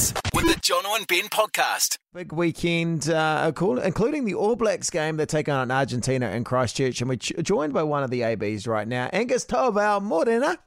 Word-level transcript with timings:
Hits 0.00 0.14
with 0.32 0.46
the 0.46 0.54
Jono 0.60 0.96
and 0.96 1.06
Ben 1.06 1.24
podcast. 1.28 1.98
Big 2.14 2.32
weekend, 2.32 3.10
uh, 3.10 3.52
cool, 3.52 3.78
including 3.78 4.24
the 4.24 4.32
All 4.32 4.56
Blacks 4.56 4.88
game. 4.88 5.18
They're 5.18 5.26
taking 5.26 5.52
on 5.52 5.70
Argentina 5.70 6.30
in 6.30 6.42
Christchurch, 6.42 7.02
and 7.02 7.10
we're 7.10 7.16
ch- 7.16 7.34
joined 7.42 7.74
by 7.74 7.82
one 7.82 8.02
of 8.02 8.10
the 8.10 8.22
ABs 8.22 8.66
right 8.66 8.88
now, 8.88 9.10
Angus 9.12 9.44
Ta'avao 9.44 10.02
Morena. 10.02 10.58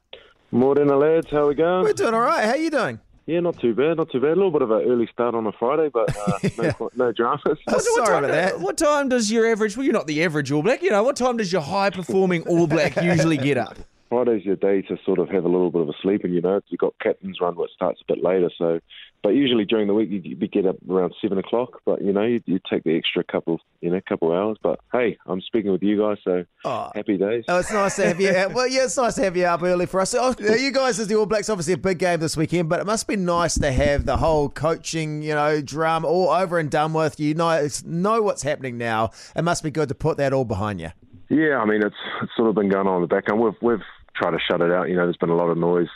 Morning, 0.51 0.87
lads. 0.87 1.27
How 1.31 1.43
are 1.43 1.47
we 1.47 1.55
going? 1.55 1.83
We're 1.83 1.93
doing 1.93 2.13
all 2.13 2.21
right. 2.21 2.45
How 2.45 2.53
you 2.53 2.69
doing? 2.69 2.99
Yeah, 3.25 3.39
not 3.39 3.59
too 3.59 3.73
bad, 3.73 3.97
not 3.97 4.11
too 4.11 4.19
bad. 4.19 4.31
A 4.31 4.35
little 4.35 4.51
bit 4.51 4.61
of 4.61 4.69
an 4.69 4.83
early 4.83 5.09
start 5.11 5.33
on 5.33 5.47
a 5.47 5.51
Friday, 5.53 5.89
but 5.91 6.15
uh, 6.15 6.49
no, 6.79 6.89
no 6.95 7.11
dramas. 7.11 7.41
Oh, 7.69 7.79
sorry 7.79 8.05
time, 8.05 8.23
about 8.25 8.33
that. 8.33 8.59
What 8.59 8.77
time 8.77 9.09
does 9.09 9.31
your 9.31 9.49
average? 9.49 9.75
Well, 9.75 9.83
you're 9.83 9.93
not 9.93 10.05
the 10.05 10.23
average 10.23 10.51
All 10.51 10.61
Black. 10.61 10.83
You 10.83 10.91
know, 10.91 11.01
what 11.01 11.15
time 11.15 11.37
does 11.37 11.51
your 11.51 11.61
high 11.63 11.89
performing 11.89 12.43
All 12.43 12.67
Black 12.67 13.01
usually 13.01 13.37
get 13.37 13.57
up? 13.57 13.79
Friday's 14.13 14.45
your 14.45 14.55
day 14.55 14.81
to 14.83 14.97
sort 15.05 15.17
of 15.19 15.29
have 15.29 15.43
a 15.43 15.47
little 15.47 15.71
bit 15.71 15.81
of 15.81 15.89
a 15.89 15.93
sleep, 16.01 16.23
and 16.23 16.33
you 16.33 16.41
know 16.41 16.61
you've 16.67 16.79
got 16.79 16.93
captain's 17.01 17.39
run, 17.41 17.55
which 17.55 17.71
starts 17.71 17.99
a 18.07 18.13
bit 18.13 18.23
later. 18.23 18.51
So, 18.57 18.79
but 19.23 19.29
usually 19.29 19.65
during 19.65 19.87
the 19.87 19.93
week 19.95 20.09
you 20.11 20.21
you 20.23 20.35
get 20.47 20.65
up 20.67 20.75
around 20.87 21.13
seven 21.21 21.39
o'clock. 21.39 21.81
But 21.85 22.03
you 22.03 22.13
know 22.13 22.21
you, 22.23 22.41
you 22.45 22.59
take 22.69 22.83
the 22.83 22.95
extra 22.95 23.23
couple, 23.23 23.59
you 23.81 23.89
know, 23.89 23.99
couple 24.07 24.31
hours. 24.31 24.57
But 24.61 24.79
hey, 24.91 25.17
I'm 25.25 25.41
speaking 25.41 25.71
with 25.71 25.81
you 25.81 25.99
guys, 25.99 26.17
so 26.23 26.45
Oh. 26.63 26.91
happy 26.93 27.17
days. 27.17 27.43
Oh, 27.47 27.57
it's 27.59 27.71
nice 27.73 27.95
to 27.95 28.07
have 28.07 28.21
you. 28.21 28.31
Well, 28.53 28.67
yeah, 28.67 28.83
it's 28.83 28.97
nice 28.97 29.15
to 29.15 29.23
have 29.23 29.35
you 29.35 29.45
up 29.45 29.63
early 29.63 29.87
for 29.87 29.99
us. 29.99 30.13
Oh, 30.13 30.35
you 30.39 30.71
guys, 30.71 30.99
as 30.99 31.07
the 31.07 31.15
All 31.15 31.25
Blacks, 31.25 31.49
obviously 31.49 31.73
a 31.73 31.77
big 31.77 31.97
game 31.97 32.19
this 32.19 32.37
weekend, 32.37 32.69
but 32.69 32.79
it 32.79 32.85
must 32.85 33.07
be 33.07 33.15
nice 33.15 33.55
to 33.57 33.71
have 33.71 34.05
the 34.05 34.17
whole 34.17 34.47
coaching, 34.49 35.23
you 35.23 35.33
know, 35.33 35.59
drama 35.61 36.07
all 36.07 36.29
over 36.29 36.59
and 36.59 36.69
done 36.69 36.93
with. 36.93 37.19
You 37.19 37.33
know, 37.33 37.67
know 37.85 38.21
what's 38.21 38.43
happening 38.43 38.77
now. 38.77 39.09
It 39.35 39.41
must 39.43 39.63
be 39.63 39.71
good 39.71 39.89
to 39.89 39.95
put 39.95 40.17
that 40.17 40.33
all 40.33 40.45
behind 40.45 40.79
you. 40.81 40.89
Yeah, 41.29 41.57
I 41.57 41.65
mean 41.65 41.81
it's 41.83 41.95
it's 42.21 42.31
sort 42.37 42.49
of 42.49 42.55
been 42.55 42.69
going 42.69 42.85
on 42.87 42.97
in 42.97 43.01
the 43.01 43.07
background. 43.07 43.41
We've 43.41 43.53
we've 43.61 43.81
tried 44.15 44.31
to 44.31 44.39
shut 44.39 44.61
it 44.61 44.71
out. 44.71 44.89
You 44.89 44.95
know, 44.95 45.05
there's 45.05 45.17
been 45.17 45.29
a 45.29 45.35
lot 45.35 45.49
of 45.49 45.57
noise. 45.57 45.87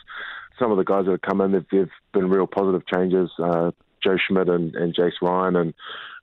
Some 0.60 0.72
of 0.72 0.78
the 0.78 0.84
guys 0.84 1.06
that 1.06 1.12
have 1.12 1.22
come 1.22 1.42
in, 1.42 1.52
they've, 1.52 1.66
they've 1.72 1.90
been 2.14 2.30
real 2.30 2.48
positive 2.48 2.86
changes. 2.88 3.30
Uh, 3.38 3.72
Joe 4.04 4.18
Schmidt 4.28 4.50
and, 4.50 4.76
and 4.76 4.96
Jace 4.96 5.22
Ryan, 5.22 5.56
and 5.56 5.74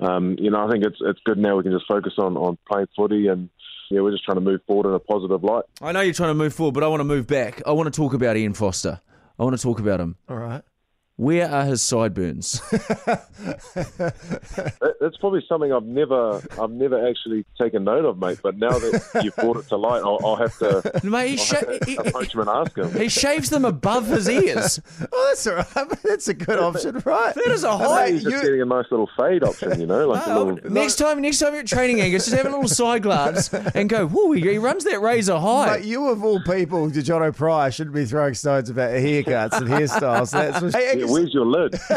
um, 0.00 0.36
you 0.38 0.50
know, 0.50 0.66
I 0.66 0.70
think 0.70 0.84
it's 0.84 0.98
it's 1.00 1.20
good 1.24 1.38
now. 1.38 1.56
We 1.56 1.64
can 1.64 1.72
just 1.72 1.86
focus 1.88 2.14
on 2.18 2.36
on 2.36 2.56
playing 2.68 2.86
footy, 2.96 3.26
and 3.26 3.48
yeah, 3.90 4.00
we're 4.00 4.12
just 4.12 4.24
trying 4.24 4.36
to 4.36 4.40
move 4.40 4.60
forward 4.66 4.88
in 4.88 4.94
a 4.94 4.98
positive 4.98 5.42
light. 5.42 5.64
I 5.80 5.92
know 5.92 6.00
you're 6.00 6.14
trying 6.14 6.30
to 6.30 6.34
move 6.34 6.54
forward, 6.54 6.74
but 6.74 6.82
I 6.82 6.88
want 6.88 7.00
to 7.00 7.04
move 7.04 7.26
back. 7.26 7.62
I 7.66 7.72
want 7.72 7.92
to 7.92 7.96
talk 7.96 8.14
about 8.14 8.36
Ian 8.36 8.54
Foster. 8.54 9.00
I 9.38 9.42
want 9.42 9.56
to 9.56 9.62
talk 9.62 9.80
about 9.80 10.00
him. 10.00 10.16
All 10.28 10.36
right. 10.36 10.62
Where 11.16 11.48
are 11.48 11.64
his 11.64 11.80
sideburns? 11.80 12.60
That's 15.00 15.16
probably 15.20 15.44
something 15.48 15.72
I've 15.72 15.84
never 15.84 16.42
I've 16.60 16.70
never 16.70 17.06
actually 17.08 17.44
taken 17.60 17.84
note 17.84 18.04
of, 18.04 18.18
mate. 18.18 18.38
But 18.42 18.56
now 18.58 18.70
that 18.70 19.20
you've 19.22 19.36
brought 19.36 19.58
it 19.58 19.68
to 19.68 19.76
light, 19.76 20.02
I'll, 20.02 20.18
I'll 20.24 20.36
have 20.36 20.56
to 20.58 21.00
Mate, 21.04 21.28
he, 21.30 21.36
sha- 21.36 21.56
have 21.56 21.80
to 21.80 21.94
approach 22.08 22.34
him 22.34 22.40
and 22.40 22.48
ask 22.50 22.76
him. 22.76 22.92
he 22.98 23.08
shaves 23.08 23.50
them 23.50 23.64
above 23.64 24.06
his 24.06 24.28
ears. 24.28 24.80
Oh, 25.16 25.26
that's 25.28 25.46
all 25.46 25.54
right. 25.56 25.66
That's 26.02 26.28
a 26.28 26.34
good 26.34 26.58
option, 26.58 27.00
right? 27.04 27.34
That 27.34 27.46
is 27.48 27.62
a 27.64 27.76
high. 27.76 28.10
he's 28.12 28.22
just 28.24 28.42
getting 28.42 28.62
a 28.62 28.64
nice 28.64 28.86
little 28.90 29.08
fade 29.16 29.42
option, 29.44 29.80
you 29.80 29.86
know, 29.86 30.08
like 30.08 30.26
a 30.26 30.32
Oh, 30.34 30.44
little. 30.44 30.70
next 30.70 30.96
time, 30.96 31.20
next 31.20 31.38
time 31.38 31.52
you're 31.52 31.60
at 31.60 31.66
training, 31.66 32.00
Angus, 32.00 32.24
just 32.24 32.36
have 32.36 32.46
a 32.46 32.50
little 32.50 32.68
side 32.68 33.02
glance 33.02 33.52
and 33.52 33.88
go. 33.88 34.06
Whoa, 34.08 34.32
he, 34.32 34.58
runs 34.58 34.84
that 34.84 35.00
razor 35.00 35.38
high. 35.38 35.66
But 35.68 35.84
you, 35.84 36.08
of 36.08 36.24
all 36.24 36.40
people, 36.40 36.88
Jono 36.88 37.34
Pryor, 37.36 37.70
shouldn't 37.70 37.94
be 37.94 38.04
throwing 38.06 38.34
stones 38.34 38.70
about 38.70 38.90
haircuts 38.92 39.52
and 39.58 39.68
hairstyles. 39.68 40.32
That's 40.32 40.62
what, 40.62 40.74
hey, 40.74 41.03
Where's 41.10 41.32
your 41.34 41.46
lid? 41.46 41.74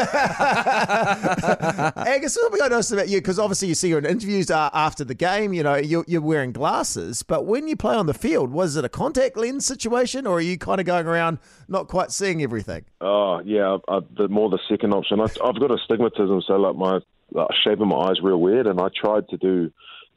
Angus, 2.06 2.34
something 2.34 2.62
I 2.62 2.68
noticed 2.68 2.92
about 2.92 3.08
you, 3.08 3.18
because 3.18 3.38
obviously 3.38 3.68
you 3.68 3.74
see 3.74 3.88
you're 3.88 3.98
in 3.98 4.06
interviews 4.06 4.50
uh, 4.50 4.70
after 4.72 5.04
the 5.04 5.14
game, 5.14 5.52
you 5.52 5.62
know, 5.62 5.76
you're, 5.76 6.04
you're 6.06 6.20
wearing 6.20 6.52
glasses, 6.52 7.22
but 7.22 7.46
when 7.46 7.68
you 7.68 7.76
play 7.76 7.94
on 7.94 8.06
the 8.06 8.14
field, 8.14 8.50
was 8.50 8.76
it 8.76 8.84
a 8.84 8.88
contact 8.88 9.36
lens 9.36 9.66
situation 9.66 10.26
or 10.26 10.38
are 10.38 10.40
you 10.40 10.58
kind 10.58 10.80
of 10.80 10.86
going 10.86 11.06
around 11.06 11.38
not 11.68 11.88
quite 11.88 12.10
seeing 12.10 12.42
everything? 12.42 12.84
Oh 13.00 13.40
yeah, 13.44 13.78
I, 13.88 14.00
the 14.16 14.28
more 14.28 14.50
the 14.50 14.58
second 14.68 14.92
option. 14.92 15.20
I, 15.20 15.24
I've 15.24 15.60
got 15.60 15.70
astigmatism, 15.70 16.42
so 16.46 16.54
like 16.54 16.76
my 16.76 17.00
like, 17.30 17.48
shape 17.64 17.80
of 17.80 17.88
my 17.88 17.96
eyes 17.96 18.20
real 18.22 18.40
weird, 18.40 18.66
and 18.66 18.80
I 18.80 18.88
tried 18.94 19.28
to 19.28 19.36
do 19.36 19.72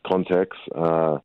contacts, 0.08 0.58
uh, 0.76 1.20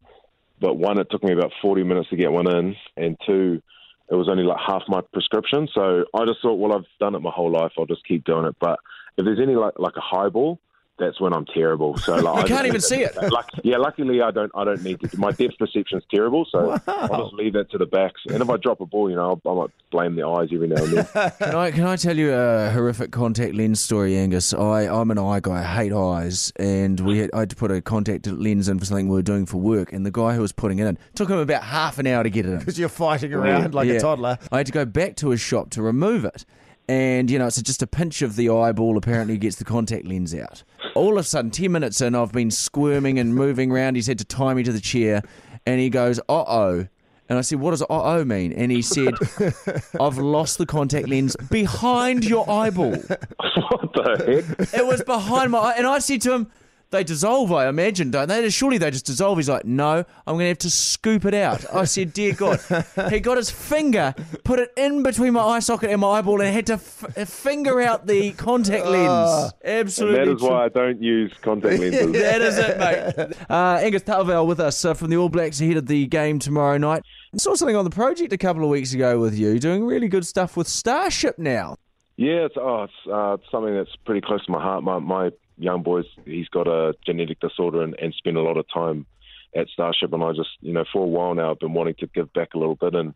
but 0.61 0.75
one 0.75 0.99
it 0.99 1.09
took 1.11 1.23
me 1.23 1.33
about 1.33 1.53
forty 1.63 1.83
minutes 1.83 2.11
to 2.11 2.17
get 2.17 2.33
one 2.33 2.49
in, 2.51 2.77
and 2.97 3.17
two 3.27 3.63
it 4.11 4.15
was 4.15 4.29
only 4.29 4.45
like 4.45 4.59
half 4.65 4.83
my 4.89 5.01
prescription. 5.13 5.69
So 5.75 6.05
I 6.15 6.25
just 6.25 6.41
thought, 6.43 6.55
well, 6.55 6.77
I've 6.77 6.87
done 7.01 7.15
it 7.15 7.21
my 7.21 7.33
whole 7.35 7.51
life. 7.51 7.73
I'll 7.79 7.87
just 7.87 8.07
keep 8.07 8.25
doing 8.25 8.45
it. 8.47 8.57
But 8.61 8.79
if 9.17 9.25
there's 9.25 9.41
any 9.41 9.55
like 9.55 9.79
like 9.79 9.97
a 9.97 10.01
highball, 10.01 10.59
that's 10.99 11.21
when 11.21 11.33
I'm 11.33 11.45
terrible. 11.47 11.97
So 11.99 12.17
like, 12.17 12.37
You 12.37 12.43
I 12.43 12.49
can't 12.49 12.67
even 12.67 12.81
see 12.81 13.03
it. 13.03 13.15
Luck, 13.33 13.51
yeah, 13.63 13.77
luckily 13.77 14.23
I 14.23 14.31
don't. 14.31 14.51
I 14.55 14.65
don't 14.65 14.83
need 14.83 15.01
to. 15.01 15.21
My 15.21 15.31
depth 15.31 15.59
perception's 15.59 16.05
terrible, 16.11 16.47
so 16.51 16.81
I'll 16.87 17.25
just 17.25 17.35
leave 17.35 17.53
that 17.53 17.71
to 17.73 17.79
the 17.79 17.87
backs. 17.87 18.23
And 18.29 18.43
if 18.43 18.49
I 18.49 18.57
drop 18.57 18.81
a 18.81 18.87
ball, 18.87 19.11
you 19.11 19.17
know, 19.17 19.41
I 19.47 19.53
might 19.55 19.71
blame 19.91 20.17
the 20.17 20.27
eyes 20.27 20.49
every 20.53 20.69
now 20.69 20.83
and 20.83 20.93
then. 20.93 21.07
Can 21.39 21.55
I 21.55 21.71
can 21.71 21.85
I 21.87 21.97
tell 21.97 22.17
you 22.17 22.33
a 22.33 22.71
horrific 22.71 23.11
contact 23.11 23.55
lens 23.55 23.81
story, 23.81 24.17
Angus? 24.17 24.55
I 24.55 24.83
I'm 24.87 25.11
an 25.11 25.19
eye 25.19 25.41
guy. 25.41 25.61
I 25.61 25.63
hate 25.63 25.93
eyes, 25.93 26.53
and 26.57 26.99
we 27.01 27.19
had, 27.19 27.31
I 27.35 27.41
had 27.41 27.51
to 27.51 27.57
put 27.57 27.71
a 27.71 27.81
contact 27.81 28.27
lens 28.27 28.69
in 28.69 28.79
for 28.79 28.85
something 28.85 29.09
we 29.09 29.17
were 29.17 29.23
doing 29.23 29.47
for 29.47 29.59
work, 29.59 29.93
and 29.93 30.07
the 30.07 30.11
guy 30.11 30.35
who 30.35 30.41
was 30.41 30.53
putting 30.53 30.79
it 30.79 30.87
in 30.87 30.99
took 31.15 31.29
him 31.29 31.39
about 31.39 31.63
half 31.63 31.99
an 31.99 32.07
hour 32.07 32.23
to 32.23 32.31
get 32.31 32.47
it 32.47 32.53
in. 32.53 32.59
Because 32.59 32.79
you're 32.79 32.89
fighting 32.89 33.33
around 33.33 33.75
like 33.75 33.89
a 33.89 34.01
toddler. 34.01 34.39
I 34.51 34.59
had 34.59 34.67
to 34.67 34.73
go 34.73 34.85
back 34.85 35.17
to 35.17 35.31
his 35.31 35.41
shop 35.41 35.71
to 35.71 35.83
remove 35.83 36.25
it. 36.25 36.45
And, 36.89 37.31
you 37.31 37.39
know, 37.39 37.47
it's 37.47 37.61
just 37.63 37.83
a 37.83 37.87
pinch 37.87 38.23
of 38.23 38.37
the 38.37 38.49
eyeball 38.51 38.97
apparently 38.97 39.37
gets 39.39 39.57
the 39.57 39.65
contact 39.65 40.05
lens 40.05 40.33
out. 40.35 40.63
All 40.97 41.13
of 41.13 41.19
a 41.19 41.23
sudden, 41.23 41.51
10 41.51 41.71
minutes 41.71 42.01
in, 42.01 42.15
I've 42.15 42.33
been 42.33 42.51
squirming 42.51 43.19
and 43.19 43.35
moving 43.35 43.71
around. 43.71 43.97
He's 43.97 44.07
had 44.07 44.19
to 44.19 44.25
tie 44.25 44.55
me 44.55 44.63
to 44.63 44.73
the 44.73 44.81
chair. 44.81 45.23
And 45.67 45.81
he 45.81 45.91
goes, 45.91 46.19
uh 46.21 46.45
oh. 46.47 46.87
And 47.29 47.39
I 47.39 47.43
said, 47.43 47.61
what 47.61 47.73
does 47.73 47.83
uh 47.83 47.87
oh 47.89 48.25
mean? 48.25 48.53
And 48.53 48.73
he 48.73 48.83
said, 48.83 49.15
I've 50.01 50.19
lost 50.19 50.59
the 50.59 50.67
contact 50.67 51.09
lens 51.09 51.37
behind 51.51 52.25
your 52.25 52.49
eyeball. 52.49 52.93
what 52.97 53.93
the 53.93 54.45
heck? 54.59 54.75
It 54.75 54.87
was 54.87 55.03
behind 55.03 55.51
my 55.53 55.59
eye. 55.59 55.75
And 55.77 55.87
I 55.87 55.99
said 55.99 56.23
to 56.23 56.33
him, 56.33 56.51
they 56.91 57.03
dissolve, 57.05 57.53
I 57.53 57.69
imagine, 57.69 58.11
don't 58.11 58.29
they? 58.29 58.49
Surely 58.51 58.79
they 58.79 58.91
just 58.91 59.07
dissolve. 59.07 59.39
He's 59.39 59.49
like, 59.49 59.65
no, 59.65 60.05
I'm 60.27 60.35
going 60.35 60.45
to 60.45 60.49
have 60.49 60.59
to 60.59 60.71
scoop 60.71 61.25
it 61.25 61.35
out. 61.35 61.65
I 61.75 61.85
said, 61.85 62.13
dear 62.13 62.33
God. 62.35 62.61
He 63.11 63.21
got 63.21 63.37
his 63.37 63.51
finger, 63.51 64.15
put 64.45 64.59
it 64.59 64.73
in 64.77 65.03
between 65.03 65.33
my 65.35 65.43
eye 65.43 65.59
socket 65.61 65.91
and 65.91 66.01
my 66.01 66.19
eyeball, 66.19 66.41
and 66.41 66.53
had 66.53 66.67
to 66.67 66.75
f- 66.75 67.29
finger 67.29 67.81
out 67.81 68.07
the 68.07 68.33
contact 68.33 68.87
lens. 68.87 69.53
Absolutely. 69.65 70.25
That 70.25 70.33
is 70.33 70.43
why 70.43 70.65
I 70.65 70.69
don't 70.69 71.01
use 71.03 71.33
contact 71.43 71.79
lenses. 71.79 72.13
That 72.27 72.41
is 72.41 72.59
it, 72.59 72.79
mate. 72.79 73.37
Uh, 73.49 73.79
Angus 73.83 74.03
Ta'avao 74.03 74.47
with 74.47 74.61
us 74.61 74.85
uh, 74.85 74.95
from 74.95 75.11
the 75.11 75.17
All 75.17 75.29
Blacks 75.29 75.61
ahead 75.61 75.77
of 75.77 75.87
the 75.87 76.07
game 76.07 76.39
tomorrow 76.39 76.79
night. 76.79 77.03
I 77.35 77.39
saw 77.39 77.55
something 77.55 77.77
on 77.77 77.85
the 77.85 77.91
project 77.91 78.33
a 78.33 78.39
couple 78.39 78.65
of 78.65 78.71
weeks 78.71 78.93
ago 78.93 79.19
with 79.21 79.39
you, 79.39 79.59
doing 79.59 79.85
really 79.85 80.09
good 80.09 80.27
stuff 80.27 80.57
with 80.57 80.69
Starship 80.69 81.39
now. 81.39 81.77
Yeah, 82.17 82.47
it's, 82.47 82.57
oh, 82.59 82.85
it's, 82.85 83.13
uh, 83.13 83.37
something 83.51 83.75
that's 83.75 83.95
pretty 84.05 84.23
close 84.23 84.45
to 84.47 84.53
my 84.53 84.63
heart. 84.63 84.83
My, 84.83 84.99
my 84.99 85.31
young 85.59 85.83
boy's 85.83 86.05
he's 86.25 86.49
got 86.49 86.67
a 86.69 86.95
genetic 87.05 87.41
disorder 87.41 87.83
and, 87.83 87.95
and 88.01 88.15
spent 88.15 88.37
a 88.37 88.43
lot 88.43 88.57
of 88.57 88.67
time 88.73 89.07
at 89.55 89.69
Starship, 89.69 90.13
and 90.13 90.23
I 90.23 90.33
just 90.33 90.51
you 90.61 90.73
know 90.73 90.85
for 90.93 91.03
a 91.03 91.07
while 91.07 91.35
now 91.35 91.51
I've 91.53 91.59
been 91.61 91.73
wanting 91.75 91.95
to 92.01 92.07
give 92.09 92.33
back 92.33 92.55
a 92.55 92.59
little 92.59 92.77
bit 92.77 92.95
and. 92.95 93.15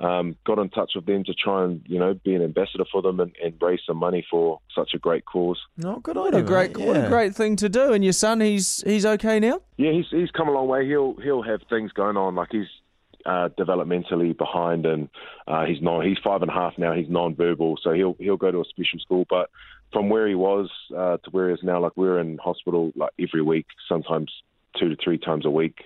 Um, 0.00 0.36
got 0.44 0.58
in 0.58 0.68
touch 0.68 0.92
with 0.96 1.06
them 1.06 1.22
to 1.24 1.32
try 1.34 1.62
and 1.62 1.80
you 1.86 1.96
know 1.96 2.12
be 2.14 2.34
an 2.34 2.42
ambassador 2.42 2.84
for 2.90 3.02
them 3.02 3.20
and, 3.20 3.36
and 3.44 3.54
raise 3.60 3.78
some 3.86 3.98
money 3.98 4.26
for 4.28 4.58
such 4.74 4.94
a 4.94 4.98
great 4.98 5.24
cause. 5.26 5.60
No, 5.76 6.00
good 6.00 6.16
What 6.16 6.34
idea. 6.34 6.40
a 6.44 6.48
great, 6.48 6.76
mate. 6.76 6.86
what 6.88 6.96
a 6.96 7.08
great 7.08 7.36
thing 7.36 7.54
to 7.56 7.68
do. 7.68 7.92
And 7.92 8.02
your 8.02 8.12
son, 8.14 8.40
he's 8.40 8.82
he's 8.84 9.06
okay 9.06 9.38
now. 9.38 9.60
Yeah, 9.76 9.92
he's 9.92 10.06
he's 10.10 10.32
come 10.32 10.48
a 10.48 10.50
long 10.50 10.66
way. 10.66 10.88
He'll 10.88 11.14
he'll 11.22 11.42
have 11.42 11.60
things 11.70 11.92
going 11.92 12.16
on 12.16 12.34
like 12.34 12.48
he's 12.50 12.66
uh, 13.26 13.48
developmentally 13.58 14.36
behind, 14.36 14.86
and 14.86 15.08
uh, 15.46 15.64
he's 15.64 15.82
non 15.82 16.04
he's 16.04 16.18
five 16.22 16.42
and 16.42 16.50
a 16.50 16.54
half 16.54 16.74
now. 16.78 16.92
He's 16.92 17.08
non-verbal, 17.08 17.78
so 17.82 17.92
he'll 17.92 18.16
he'll 18.18 18.36
go 18.36 18.50
to 18.50 18.60
a 18.60 18.64
special 18.64 18.98
school. 19.00 19.24
But 19.28 19.50
from 19.92 20.08
where 20.08 20.28
he 20.28 20.34
was 20.34 20.70
uh, 20.96 21.18
to 21.18 21.30
where 21.30 21.48
he 21.48 21.54
is 21.54 21.60
now, 21.62 21.80
like 21.80 21.96
we're 21.96 22.20
in 22.20 22.38
hospital 22.38 22.92
like 22.96 23.12
every 23.18 23.42
week, 23.42 23.66
sometimes 23.88 24.30
two 24.78 24.88
to 24.88 24.96
three 25.02 25.18
times 25.18 25.46
a 25.46 25.50
week. 25.50 25.78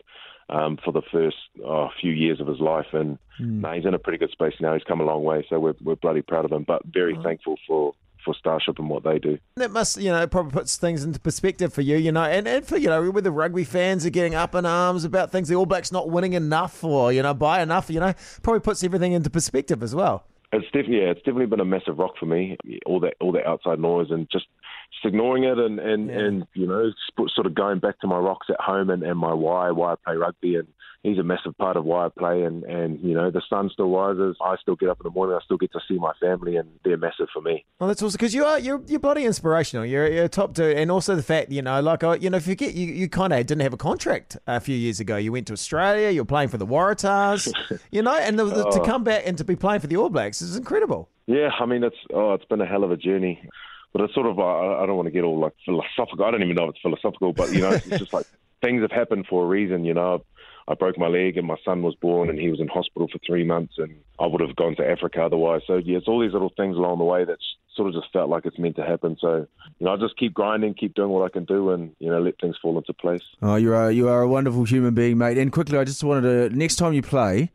Um, 0.48 0.78
for 0.84 0.92
the 0.92 1.02
first 1.10 1.38
oh, 1.64 1.88
few 2.00 2.12
years 2.12 2.40
of 2.40 2.46
his 2.46 2.60
life, 2.60 2.86
and 2.92 3.18
no, 3.62 3.72
he's 3.72 3.84
in 3.84 3.94
a 3.94 3.98
pretty 3.98 4.16
good 4.16 4.30
space 4.30 4.54
now. 4.60 4.74
He's 4.74 4.84
come 4.84 5.00
a 5.00 5.04
long 5.04 5.24
way, 5.24 5.44
so 5.50 5.58
we're 5.58 5.74
we're 5.82 5.96
bloody 5.96 6.22
proud 6.22 6.44
of 6.44 6.52
him, 6.52 6.62
but 6.62 6.82
very 6.84 7.18
thankful 7.24 7.56
for 7.66 7.94
for 8.26 8.34
Starship 8.34 8.78
and 8.78 8.90
what 8.90 9.04
they 9.04 9.18
do. 9.18 9.38
That 9.56 9.70
must, 9.70 9.98
you 9.98 10.10
know, 10.10 10.26
probably 10.26 10.52
puts 10.52 10.76
things 10.76 11.02
into 11.02 11.18
perspective 11.18 11.72
for 11.72 11.80
you, 11.80 11.96
you 11.96 12.12
know, 12.12 12.24
and, 12.24 12.46
and 12.46 12.66
for, 12.66 12.76
you 12.76 12.88
know, 12.88 13.10
where 13.10 13.22
the 13.22 13.30
rugby 13.30 13.64
fans 13.64 14.04
are 14.04 14.10
getting 14.10 14.34
up 14.34 14.54
in 14.54 14.66
arms 14.66 15.04
about 15.04 15.32
things, 15.32 15.48
the 15.48 15.54
All 15.54 15.64
Blacks 15.64 15.90
not 15.90 16.10
winning 16.10 16.34
enough 16.34 16.84
or, 16.84 17.12
you 17.12 17.22
know, 17.22 17.32
by 17.32 17.62
enough, 17.62 17.88
you 17.88 18.00
know, 18.00 18.12
probably 18.42 18.60
puts 18.60 18.84
everything 18.84 19.12
into 19.12 19.30
perspective 19.30 19.82
as 19.82 19.94
well. 19.94 20.24
It's 20.52 20.66
definitely 20.66 20.98
yeah, 20.98 21.10
it's 21.10 21.20
definitely 21.20 21.46
been 21.46 21.60
a 21.60 21.64
massive 21.64 21.98
rock 21.98 22.14
for 22.18 22.26
me. 22.26 22.56
All 22.86 23.00
that 23.00 23.14
all 23.20 23.32
that 23.32 23.46
outside 23.46 23.80
noise 23.80 24.10
and 24.10 24.28
just 24.30 24.46
just 24.92 25.04
ignoring 25.04 25.44
it 25.44 25.58
and 25.58 25.78
and, 25.78 26.10
and 26.10 26.46
you 26.54 26.66
know 26.66 26.90
sort 27.34 27.46
of 27.46 27.54
going 27.54 27.78
back 27.78 27.98
to 28.00 28.06
my 28.06 28.18
rocks 28.18 28.46
at 28.50 28.60
home 28.60 28.90
and, 28.90 29.02
and 29.02 29.18
my 29.18 29.32
why 29.32 29.70
why 29.70 29.92
I 29.92 29.96
play 30.04 30.16
rugby 30.16 30.56
and 30.56 30.68
he's 31.06 31.18
a 31.18 31.22
massive 31.22 31.56
part 31.56 31.76
of 31.76 31.84
why 31.84 32.06
I 32.06 32.08
play 32.08 32.42
and 32.42 32.64
and 32.64 33.00
you 33.00 33.14
know 33.14 33.30
the 33.30 33.42
sun 33.48 33.70
still 33.72 33.90
rises. 33.90 34.36
I 34.40 34.56
still 34.60 34.76
get 34.76 34.88
up 34.88 34.98
in 35.00 35.04
the 35.04 35.10
morning. 35.10 35.36
I 35.40 35.44
still 35.44 35.56
get 35.56 35.72
to 35.72 35.80
see 35.88 35.98
my 35.98 36.12
family 36.20 36.56
and 36.56 36.68
they're 36.84 36.96
massive 36.96 37.28
for 37.32 37.40
me. 37.40 37.64
Well, 37.78 37.88
that's 37.88 38.02
also 38.02 38.16
because 38.16 38.34
you 38.34 38.44
are 38.44 38.58
you're 38.58 38.82
you're 38.86 39.00
bloody 39.00 39.24
inspirational. 39.24 39.84
You're, 39.84 40.10
you're 40.10 40.24
a 40.24 40.28
top 40.28 40.54
dude, 40.54 40.76
and 40.76 40.90
also 40.90 41.14
the 41.14 41.22
fact 41.22 41.50
you 41.52 41.62
know, 41.62 41.80
like 41.80 42.02
I, 42.02 42.16
you 42.16 42.30
know, 42.30 42.40
forget 42.40 42.74
you 42.74 42.86
get 42.86 42.96
you 42.96 43.08
kind 43.08 43.32
of 43.32 43.46
didn't 43.46 43.62
have 43.62 43.72
a 43.72 43.78
contract 43.78 44.36
a 44.46 44.60
few 44.60 44.76
years 44.76 45.00
ago. 45.00 45.16
You 45.16 45.32
went 45.32 45.46
to 45.46 45.52
Australia. 45.52 46.10
You're 46.10 46.24
playing 46.24 46.48
for 46.48 46.58
the 46.58 46.66
Waratahs, 46.66 47.52
you 47.90 48.02
know, 48.02 48.16
and 48.16 48.38
the, 48.38 48.44
the, 48.44 48.64
to 48.70 48.80
oh. 48.80 48.84
come 48.84 49.04
back 49.04 49.22
and 49.26 49.38
to 49.38 49.44
be 49.44 49.56
playing 49.56 49.80
for 49.80 49.86
the 49.86 49.96
All 49.96 50.10
Blacks 50.10 50.42
is 50.42 50.56
incredible. 50.56 51.08
Yeah, 51.26 51.50
I 51.58 51.66
mean 51.66 51.84
it's 51.84 51.96
oh 52.12 52.34
it's 52.34 52.44
been 52.44 52.60
a 52.60 52.66
hell 52.66 52.84
of 52.84 52.90
a 52.90 52.96
journey. 52.96 53.48
But 53.96 54.04
it's 54.04 54.14
sort 54.14 54.26
of 54.26 54.38
uh, 54.38 54.42
I 54.42 54.84
don't 54.84 54.96
want 54.96 55.06
to 55.06 55.10
get 55.10 55.24
all 55.24 55.40
like 55.40 55.54
philosophical. 55.64 56.26
I 56.26 56.30
don't 56.30 56.42
even 56.42 56.54
know 56.54 56.64
if 56.64 56.74
it's 56.74 56.82
philosophical, 56.82 57.32
but 57.32 57.50
you 57.50 57.62
know, 57.62 57.70
it's 57.70 57.88
just 57.88 58.12
like 58.12 58.26
things 58.62 58.82
have 58.82 58.90
happened 58.90 59.26
for 59.26 59.42
a 59.42 59.46
reason. 59.46 59.86
You 59.86 59.94
know, 59.94 60.22
I 60.68 60.74
broke 60.74 60.98
my 60.98 61.06
leg 61.06 61.38
and 61.38 61.46
my 61.46 61.56
son 61.64 61.82
was 61.82 61.94
born 61.94 62.28
and 62.28 62.38
he 62.38 62.50
was 62.50 62.60
in 62.60 62.68
hospital 62.68 63.08
for 63.10 63.18
three 63.26 63.42
months 63.42 63.72
and 63.78 63.96
I 64.20 64.26
would 64.26 64.42
have 64.42 64.54
gone 64.54 64.76
to 64.76 64.86
Africa 64.86 65.22
otherwise. 65.22 65.62
So 65.66 65.78
yeah, 65.78 65.96
it's 65.96 66.08
all 66.08 66.20
these 66.20 66.34
little 66.34 66.52
things 66.58 66.76
along 66.76 66.98
the 66.98 67.04
way 67.04 67.24
that 67.24 67.38
sort 67.74 67.88
of 67.88 67.94
just 67.94 68.12
felt 68.12 68.28
like 68.28 68.44
it's 68.44 68.58
meant 68.58 68.76
to 68.76 68.84
happen. 68.84 69.16
So 69.18 69.46
you 69.78 69.86
know, 69.86 69.94
I 69.94 69.96
just 69.96 70.18
keep 70.18 70.34
grinding, 70.34 70.74
keep 70.74 70.92
doing 70.92 71.08
what 71.08 71.24
I 71.24 71.30
can 71.30 71.46
do, 71.46 71.70
and 71.70 71.96
you 71.98 72.10
know, 72.10 72.20
let 72.20 72.38
things 72.38 72.56
fall 72.60 72.76
into 72.76 72.92
place. 72.92 73.22
Oh, 73.40 73.56
you 73.56 73.72
are 73.72 73.90
you 73.90 74.08
are 74.08 74.20
a 74.20 74.28
wonderful 74.28 74.64
human 74.64 74.92
being, 74.92 75.16
mate. 75.16 75.38
And 75.38 75.50
quickly, 75.50 75.78
I 75.78 75.84
just 75.84 76.04
wanted 76.04 76.50
to 76.50 76.54
next 76.54 76.76
time 76.76 76.92
you 76.92 77.00
play. 77.00 77.50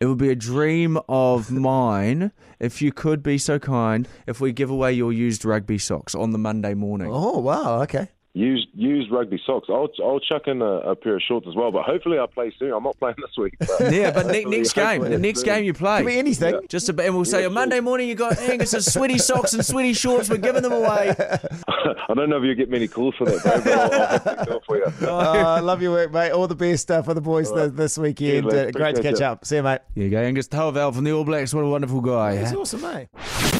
It 0.00 0.06
would 0.06 0.18
be 0.18 0.30
a 0.30 0.34
dream 0.34 0.98
of 1.08 1.50
mine 1.70 2.32
if 2.58 2.82
you 2.82 2.92
could 2.92 3.22
be 3.22 3.38
so 3.38 3.58
kind 3.58 4.08
if 4.26 4.40
we 4.40 4.52
give 4.52 4.70
away 4.70 4.92
your 4.92 5.12
used 5.12 5.44
rugby 5.44 5.78
socks 5.78 6.14
on 6.14 6.32
the 6.32 6.38
Monday 6.38 6.74
morning. 6.74 7.08
Oh 7.10 7.38
wow, 7.38 7.82
okay. 7.82 8.08
Used 8.36 8.66
used 8.74 9.12
rugby 9.12 9.40
socks. 9.46 9.68
I'll 9.70 9.88
I'll 10.02 10.18
chuck 10.18 10.48
in 10.48 10.60
a, 10.60 10.64
a, 10.64 10.96
pair 10.96 11.14
of 11.14 11.22
shorts 11.22 11.46
as 11.46 11.54
well. 11.54 11.70
But 11.70 11.84
hopefully 11.84 12.18
I 12.18 12.26
play 12.26 12.52
soon. 12.58 12.72
I'm 12.72 12.82
not 12.82 12.98
playing 12.98 13.14
this 13.18 13.30
week. 13.38 13.54
But 13.60 13.68
yeah, 13.92 14.10
but 14.10 14.26
ne- 14.26 14.44
next 14.44 14.72
game, 14.72 15.02
the 15.02 15.18
next 15.18 15.40
soon. 15.40 15.46
game 15.46 15.64
you 15.64 15.72
play, 15.72 15.98
Could 15.98 16.08
be 16.08 16.18
anything. 16.18 16.54
Yeah. 16.54 16.60
Just 16.68 16.88
a, 16.88 17.00
and 17.00 17.14
we'll 17.14 17.24
say 17.24 17.42
yeah, 17.42 17.46
on 17.46 17.52
Monday 17.52 17.78
morning 17.78 18.08
you 18.08 18.16
got 18.16 18.36
Angus's 18.40 18.92
sweaty 18.92 19.18
socks 19.18 19.54
and 19.54 19.64
sweaty 19.64 19.92
shorts. 19.92 20.28
We're 20.28 20.38
giving 20.38 20.62
them 20.62 20.72
away. 20.72 21.14
I 21.68 22.14
don't 22.14 22.28
know 22.28 22.38
if 22.38 22.42
you 22.42 22.56
get 22.56 22.68
many 22.68 22.88
calls 22.88 23.14
for 23.14 23.24
that, 23.26 23.40
bro, 23.40 23.60
but 23.60 24.26
I'll, 24.26 24.38
I'll 24.38 24.44
do 24.44 24.56
it 24.56 24.62
for 24.66 24.76
you. 24.78 24.84
Oh, 25.02 25.16
I 25.16 25.60
love 25.60 25.80
your 25.80 25.92
work, 25.92 26.12
mate. 26.12 26.32
All 26.32 26.48
the 26.48 26.56
best 26.56 26.90
uh, 26.90 27.02
for 27.02 27.14
the 27.14 27.20
boys 27.20 27.52
right. 27.52 27.74
this 27.74 27.96
weekend. 27.96 28.50
Yeah, 28.50 28.62
uh, 28.62 28.70
great 28.72 28.96
to 28.96 29.02
catch 29.02 29.14
it. 29.14 29.22
up. 29.22 29.44
See 29.44 29.56
you, 29.56 29.62
mate. 29.62 29.80
There 29.94 30.04
you 30.04 30.10
go, 30.10 30.18
Angus 30.18 30.48
Ta'avao 30.48 30.92
from 30.92 31.04
the 31.04 31.12
All 31.12 31.24
Blacks. 31.24 31.54
What 31.54 31.62
a 31.62 31.68
wonderful 31.68 32.00
guy. 32.00 32.40
He's 32.40 32.50
huh? 32.50 32.58
awesome, 32.58 32.80
mate. 32.80 33.08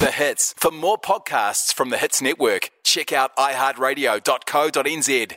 The 0.00 0.10
Hits. 0.12 0.52
For 0.56 0.72
more 0.72 0.98
podcasts 0.98 1.72
from 1.72 1.90
the 1.90 1.96
Hits 1.96 2.20
Network, 2.20 2.70
check 2.94 3.12
out 3.12 3.34
iHeartRadio.co.nz. 3.36 5.36